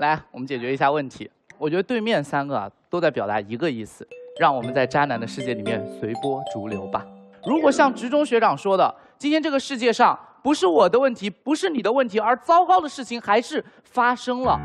[0.00, 1.30] 来，我们解决一下问题。
[1.58, 4.06] 我觉得对面三个啊，都在表达一个意思，
[4.40, 7.06] 让我们在渣男的世界里面随波逐流吧。
[7.46, 14.58] 如果像职中学长说的，今天这个世界上不是我的问题，不是你的问题，而糟糕的事情还是发生了，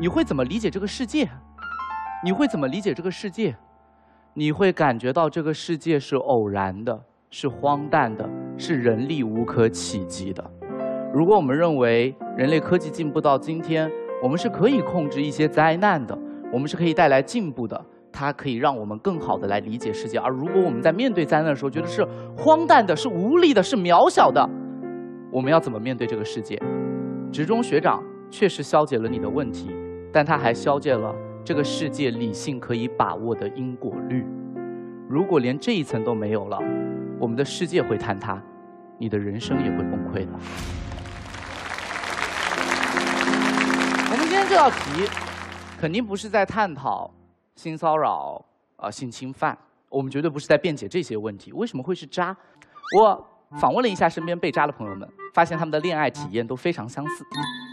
[0.00, 1.28] 你会怎么理解这个世界？
[2.24, 3.54] 你会怎么理解这个世界？
[4.34, 7.00] 你会感觉到这个世界是偶然的，
[7.30, 8.28] 是荒诞的，
[8.58, 10.44] 是人力无可企及的。
[11.12, 13.90] 如果我们认为人类科技进步到今天，
[14.22, 16.16] 我们是可以控制一些灾难的。
[16.52, 17.80] 我们是可以带来进步的，
[18.10, 20.18] 它可以让我们更好的来理解世界。
[20.18, 22.04] 而如果我们在面对灾难的时候，觉得是
[22.36, 24.44] 荒诞的、是无力的、是渺小的，
[25.30, 26.60] 我们要怎么面对这个世界？
[27.30, 29.70] 职中学长确实消解了你的问题，
[30.12, 31.14] 但他还消解了
[31.44, 34.26] 这个世界理性可以把握的因果律。
[35.08, 36.58] 如果连这一层都没有了，
[37.20, 38.42] 我们的世界会坍塌，
[38.98, 40.32] 你的人生也会崩溃的。
[44.50, 45.08] 这道题。
[45.78, 47.08] 肯定不是在探讨
[47.54, 48.44] 性骚扰
[48.74, 49.56] 啊、性侵犯，
[49.88, 51.52] 我们绝对不是在辩解这些问题。
[51.52, 52.36] 为什么会是渣？
[52.98, 53.26] 我
[53.60, 57.24] 访问了一下身边被渣的朋友们，发现他们的恋爱体验都非常相似。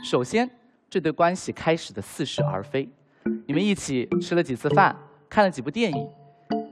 [0.06, 0.48] 首先，
[0.88, 2.88] 这对关系开始的似是而非，
[3.48, 4.96] 你们一起吃了几次饭，
[5.28, 6.08] 看了几部电影，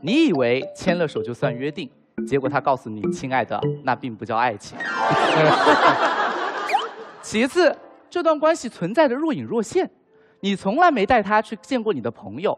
[0.02, 1.90] 你以为牵了手就算约定，
[2.28, 4.78] 结果他告诉你，亲爱的，那并不叫爱情。
[7.24, 7.76] 其次，
[8.16, 9.92] 这段关系存在着若隐若现。
[10.40, 12.58] 你从来没带他去见过你的朋友，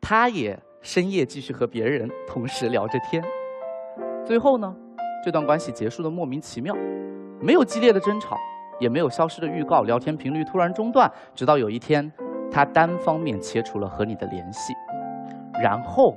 [0.00, 3.22] 他也深夜继续和别人同时聊着天。
[4.24, 4.74] 最后呢，
[5.22, 6.74] 这段关系结束的莫名其妙，
[7.38, 8.38] 没有激烈的争吵，
[8.80, 12.10] 也没有消失的预告，聊天频率突然中断，直到有一天，
[12.50, 14.72] 他单方面切除了和你的联系，
[15.62, 16.16] 然后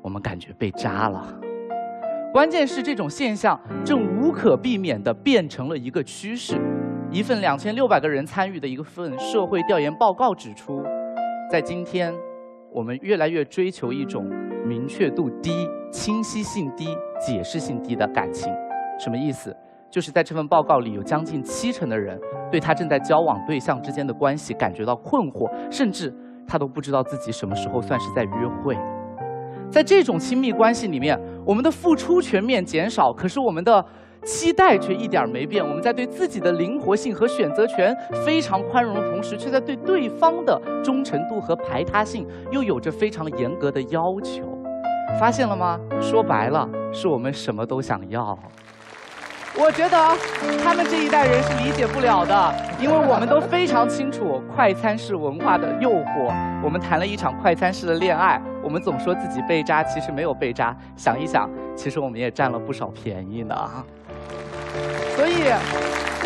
[0.00, 1.38] 我们感觉被渣了。
[2.32, 6.58] 关键是这种现象正无可避免地变成了一个趋势。
[7.14, 10.82] 一份两千六百个人参与的一份社会调研报告指出，
[11.48, 12.12] 在今天，
[12.72, 14.28] 我们越来越追求一种
[14.66, 16.88] 明确度低、清晰性低、
[17.24, 18.52] 解释性低的感情。
[18.98, 19.56] 什么意思？
[19.88, 22.20] 就是在这份报告里，有将近七成的人
[22.50, 26.12] 对他正在交往对象之间的关系感觉到困惑，甚至
[26.48, 28.76] 他都不知道自己什么时候算是在约会。
[29.70, 31.16] 在这种亲密关系里面，
[31.46, 33.86] 我们的付出全面减少，可是我们的。
[34.24, 44.42] 期待却一点没变，我们在对自己的灵活性和选择权非常宽容的同时，却在对对方的忠诚度和排他性又有着非常严格的要求。
[45.20, 45.78] 发现了吗？
[46.00, 48.36] 说白了，是我们什么都想要。
[49.56, 49.96] 我觉得
[50.64, 56.34] 他们这一代人是理解不了的，因为我们都非常清楚快餐式文化的诱惑。
[56.60, 60.76] 我们谈了一场快餐式的恋爱，我们总说自己被渣，其实没有被渣。
[60.96, 63.54] 想一想，其实我们也占了不少便宜呢。
[65.16, 65.52] 所以，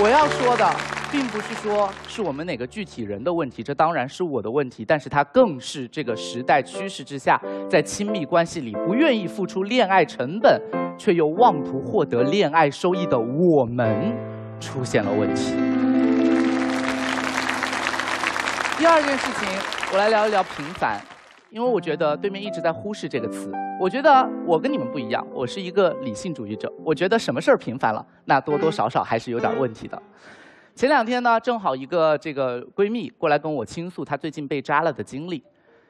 [0.00, 0.66] 我要说的，
[1.10, 10.60] 并不是说是我们哪个具体人的问题，这当然是我的问题，但是它更是这个时代趋势之下，在亲密关系里不愿意付出恋爱成本，
[10.96, 14.16] 却又妄图获得恋爱收益的我们，
[14.60, 15.52] 出现了问题。
[18.78, 19.48] 第二件事情，
[19.92, 21.00] 我来聊一聊平凡。
[21.50, 23.50] 因为我觉得对面一直在忽视这个词。
[23.80, 26.70] 我觉得我跟你们不一样，我是一个理性主义者。
[26.84, 30.00] 我觉得什么事儿频繁了，那多多少少还是有点问题的。
[30.74, 35.42] 前两天呢，正好一个这个闺蜜过来跟我倾诉她最近被渣了的经历。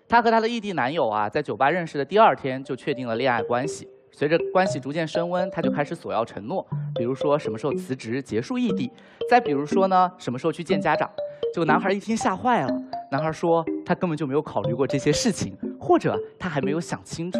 [0.08, 3.88] 她和她的异地男友啊，在酒吧认识的第二天就确定了恋爱关系。
[4.12, 6.64] 随着关系逐渐升温，她就开始索要承诺，
[6.94, 8.90] 比如说什么时候辞职结束异地，
[9.28, 11.10] 再比如说呢，什么时候去见家长。
[11.52, 17.38] 结果男孩一听吓坏了，男孩说他根本就没有考虑过这些事情，或者他还没有想清楚。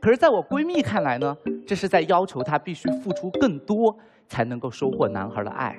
[0.00, 1.36] 可是，在我闺蜜看来呢，
[1.66, 3.96] 这是在要求她必须付出更多
[4.26, 5.76] 才能够收获男孩的爱。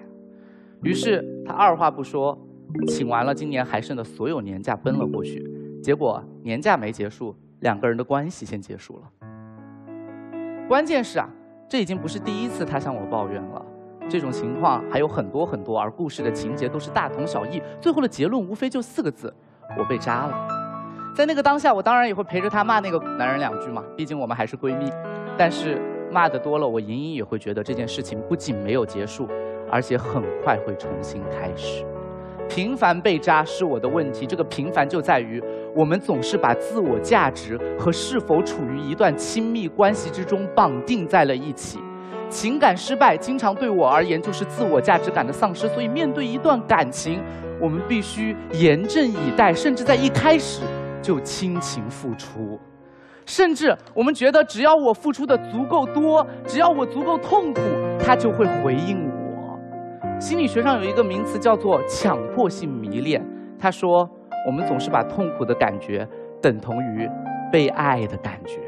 [0.81, 2.37] 于是她二话不说，
[2.87, 5.43] 请完了今年还剩的所有年假奔了过去。
[5.81, 9.27] 结果年假没结束，两个人的关系先结束了。
[10.69, 11.29] 关键是啊，
[11.67, 13.65] 这已经不是第一次她向我抱怨了。
[14.09, 19.33] 这种情况还有很多很多，而故事的情节都是大同小异，最后的结论无非就四个字：
[19.77, 20.47] 我被渣了。
[21.15, 24.91] 在那个当下，我当然也会陪着她骂那个男人两句嘛，毕竟我们还是闺蜜。
[25.37, 25.79] 但是
[26.11, 29.27] 骂的多了，我隐隐也会觉得这件事情不仅没有结束，
[29.71, 31.85] 而且很快会重新开始。
[32.49, 35.41] 频繁被渣是我的问题，这个频繁就在于
[35.75, 41.79] 我们总是把自我价值和是否处于一段亲密关系之中绑定在了一起。
[42.33, 47.21] 情感失败经常对我而言就是自我价值感的丧失，所以面对一段感情，
[47.61, 50.63] 我们必须严阵以待，甚至在一开始
[50.99, 52.59] 就倾情付出，
[53.27, 57.61] 甚至我们觉得只要我付出的足够多，只要我足够痛苦，
[58.03, 60.19] 他就会回应我。
[60.19, 63.23] 心理学上有一个名词叫做强迫性迷恋，
[63.59, 64.09] 他说
[64.47, 66.07] 我们总是把痛苦的感觉
[66.41, 67.07] 等同于
[67.51, 68.59] 被爱的感觉。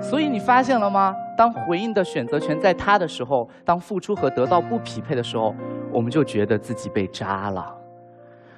[0.00, 1.14] 所以你发现了吗？
[1.40, 5.54] 当回应的选择权在他的时候，当付出和得到不匹配的时候，
[5.90, 7.74] 我们就觉得自己被渣了。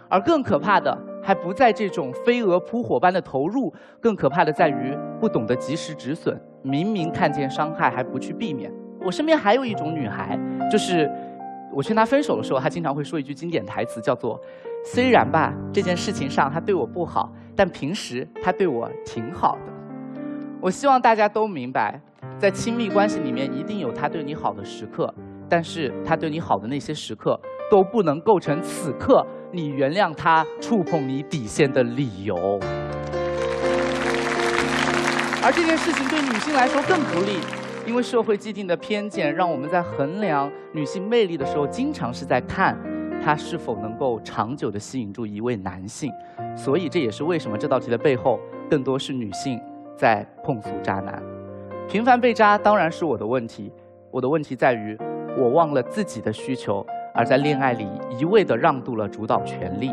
[0.08, 6.36] 而更可怕的，还不在这种飞蛾扑火般的投入，更可怕的在于不懂得及时止损。
[6.62, 8.68] 明明看见伤害还不去避免。
[9.00, 10.36] 我身边还有一种女孩，
[10.68, 11.08] 就是
[11.72, 14.40] 我劝她分手的时候，她经常会说一句经典台词，叫做
[14.84, 19.72] ：“虽然吧，这件事情上她对我不好，但平时她对我挺好的。”
[20.60, 22.00] 我希望大家都明白，
[22.42, 25.14] 在亲密关系里面一定有他对你好的时刻，
[25.48, 27.40] 但是他对你好的那些时刻
[27.70, 32.58] 都不能构成此刻你原谅他触碰你底线的理由。
[35.40, 37.38] 而这件事情对女性来说更不利，
[37.86, 42.76] 因为社会既定的偏见让我们在衡量女性魅力的时候，经常是在看
[43.24, 46.10] 她是否能够长久的吸引住一位男性。
[46.56, 49.60] 所以这也是为什么这道题的背后更多是女性。
[49.94, 51.22] 在控诉渣男，
[51.88, 53.70] 频繁被渣当然是我的问题。
[54.10, 54.98] 我的问题在于，
[55.38, 56.84] 我忘了自己的需求，
[57.14, 57.86] 而在恋爱里
[58.18, 59.90] 一味的让渡了主导权利，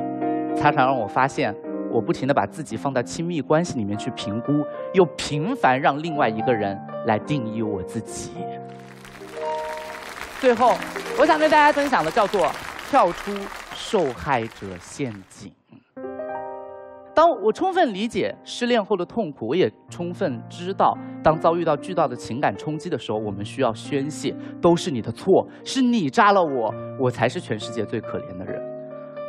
[0.56, 1.56] 常常让我发现，
[1.90, 8.32] 我不停的把自己放在亲密关系里面去评估，又频繁让另外一个人来定义我自己。
[10.40, 10.74] 最后，
[11.20, 12.50] 我想跟大家分享的叫做
[12.90, 13.32] 跳出
[13.74, 15.52] 受害者陷阱。
[17.20, 28.58] 当我充分理解失恋后的痛苦，我也充分知道，当遭遇到巨大的情感冲击的时候，我们需要宣泄，都是你的错，是你扎了我，我才是全世界最可怜的人。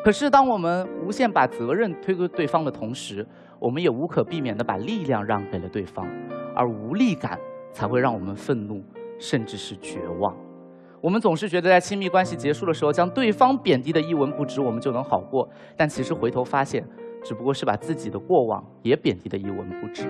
[0.05, 3.27] 可是，当我们无限把责任推给对方的同时，
[3.59, 6.07] 我们也无可避免地把力量让给了对方，
[6.55, 7.37] 而无力感
[7.73, 8.81] 才会让我们愤怒，
[9.19, 10.33] 甚至是绝望。
[11.01, 16.87] 我们总是觉得在亲密关系结束的时候，将对方贬低的一文不值，我们就能好过，但其实回头发现。
[17.23, 20.07] 只不过是把自己的过往也贬低的一文不值。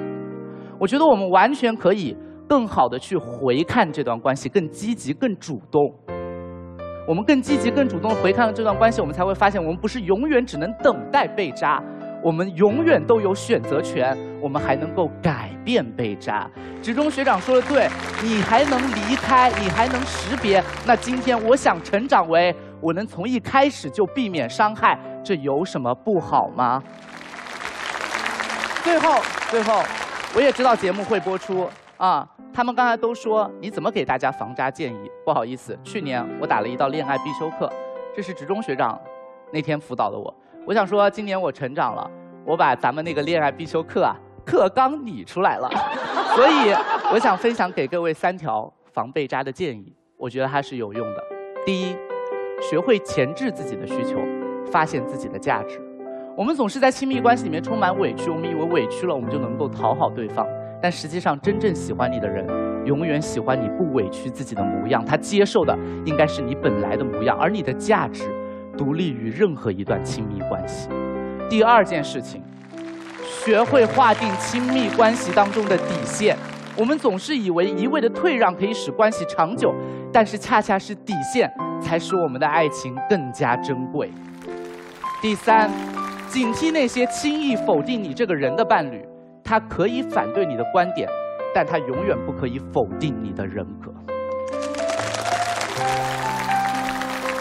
[0.79, 2.17] 我觉得我们完全可以
[2.49, 5.93] 更好的去回看这段关系，更积极、更主动。
[7.09, 11.83] 我们更积极、更主动回看了这段关系，我们才会发现，我们不是永远只能等待被渣，
[12.23, 16.49] 我们永远都有选择权，我们还能够改变被渣。
[16.81, 17.89] 职中学长说的对，
[18.23, 20.63] 你还能离开，你还能识别。
[20.87, 22.55] 那今天我想成长为。
[22.83, 26.83] 我能从一开始就避免伤害，这有什么不好吗？
[28.83, 29.21] 最后，
[29.51, 29.83] 最后，
[30.35, 32.27] 我也知道节目会播出啊。
[32.53, 35.11] 他们刚才都说你怎么给大家防渣建议？
[35.25, 37.71] 不好意思，去年我打了一道恋爱必修课，
[38.17, 38.99] 这是职中学长
[39.53, 40.35] 那天辅导的我。
[40.67, 42.11] 我想说，今年我成长了，
[42.45, 45.71] 我把咱们那个恋爱必修课啊课纲拟出来了，
[46.35, 46.75] 所以
[47.13, 51.23] 我想分享给各位三条防被渣的建议，我觉得它是有用的。
[51.65, 51.97] 第一。
[52.63, 54.19] 学会前置自己的需求，
[54.71, 55.81] 发现自己的价值。
[56.37, 60.47] 我们总是在亲密关系里面充满委屈，我们以为委屈了我们就能够讨好对方，
[60.81, 62.47] 但实际上真正喜欢你的人，
[62.87, 65.05] 永远喜欢你不委屈自己的模样。
[65.05, 65.77] 他接受的
[66.07, 68.31] 应该是你本来的模样，而你的价值
[68.79, 70.89] 独立于任何一段亲密关系。
[71.49, 72.43] 第二件事情，
[73.23, 76.37] 学会划定亲密关系当中的底线。
[76.77, 79.75] 我们总是以为一味的退让可以使关系长久，
[80.11, 81.51] 但是恰恰是底线。
[81.83, 84.11] 才使我们的爱情更加珍贵。
[85.23, 85.71] 第三，
[86.29, 89.07] 警惕那些轻易否定你这个人的伴侣，
[89.45, 91.07] 他可以反对你的观点，
[91.55, 93.93] 但他永远不可以否定你的人格。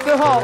[0.03, 0.41] 最后，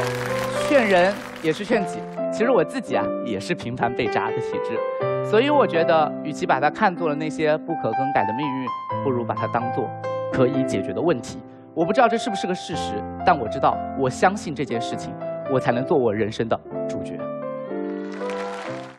[0.66, 1.98] 劝人也是劝己。
[2.32, 8.66] 其实我自己啊，也是频繁被渣的体质，所以我觉得，与其把它看作了那些不可更改的命运，
[9.04, 9.90] 不如把它当做
[10.32, 11.38] 可以解决的问题。
[11.74, 12.94] 我不知道这是不是个事实，
[13.26, 15.12] 但我知道，我相信这件事情，
[15.52, 16.58] 我才能做我人生的
[16.88, 17.18] 主角。